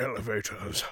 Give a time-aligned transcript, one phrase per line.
[0.00, 0.82] elevators.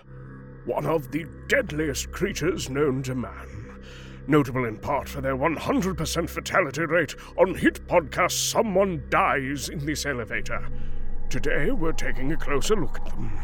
[0.67, 3.83] One of the deadliest creatures known to man.
[4.27, 10.05] Notable in part for their 100% fatality rate on hit podcast Someone Dies in This
[10.05, 10.69] Elevator.
[11.31, 13.41] Today we're taking a closer look at them.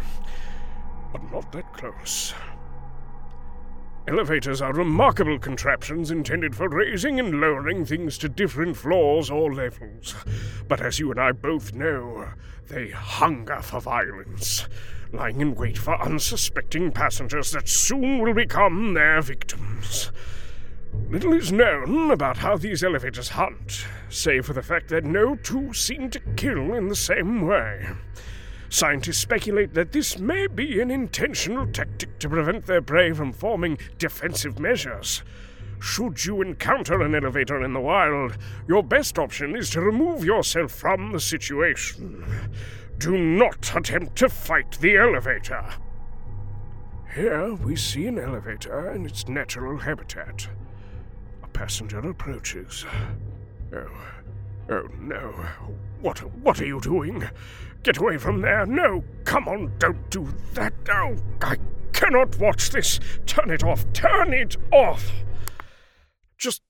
[1.13, 2.35] But not that close.
[4.07, 10.15] Elevators are remarkable contraptions intended for raising and lowering things to different floors or levels.
[10.69, 12.29] But as you and I both know,
[12.69, 14.69] they hunger for violence,
[15.11, 20.13] lying in wait for unsuspecting passengers that soon will become their victims.
[21.09, 25.73] Little is known about how these elevators hunt, save for the fact that no two
[25.73, 27.89] seem to kill in the same way.
[28.75, 33.79] Scientists speculate that this may be an intentional tactic to prevent their prey from forming
[33.99, 35.23] defensive measures.
[35.79, 40.73] Should you encounter an elevator in the wild, your best option is to remove yourself
[40.73, 42.25] from the situation.
[42.99, 45.65] Do not attempt to fight the elevator.
[47.15, 50.49] Here we see an elevator in its natural habitat.
[51.45, 52.85] A passenger approaches.
[53.73, 53.87] Oh,
[54.69, 55.31] oh no.
[56.01, 57.23] What, what are you doing?
[57.85, 58.65] Get away from there.
[58.65, 60.73] No, come on, don't do that.
[60.89, 61.59] Oh, I
[61.93, 62.99] cannot watch this.
[63.27, 63.85] Turn it off.
[63.93, 65.13] Turn it off.
[66.39, 66.63] Just,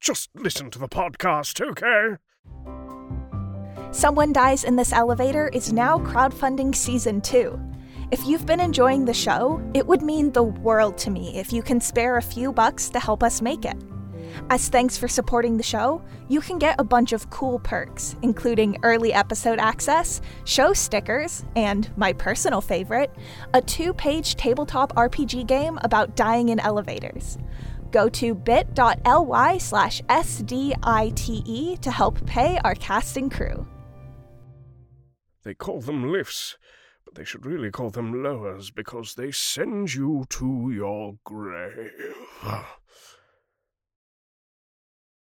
[0.00, 2.16] just listen to the podcast, okay?
[3.90, 7.60] Someone Dies in This Elevator is now crowdfunding season two.
[8.10, 11.62] If you've been enjoying the show, it would mean the world to me if you
[11.62, 13.76] can spare a few bucks to help us make it.
[14.50, 18.78] As thanks for supporting the show, you can get a bunch of cool perks, including
[18.82, 23.10] early episode access, show stickers, and my personal favorite,
[23.54, 27.38] a two page tabletop RPG game about dying in elevators.
[27.90, 33.66] Go to bit.ly slash SDITE to help pay our casting crew.
[35.44, 36.56] They call them lifts,
[37.04, 41.90] but they should really call them lowers because they send you to your grave.